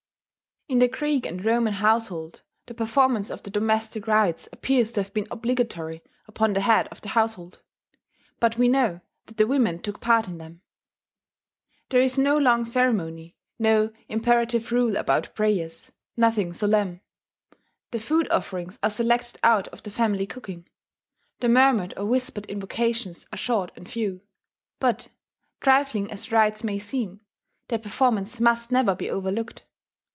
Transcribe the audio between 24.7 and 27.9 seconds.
But, trifling as the rites may seem, their